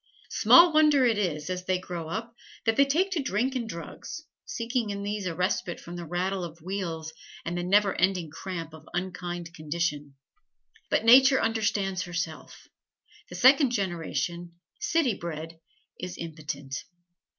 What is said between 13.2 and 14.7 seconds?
the second generation,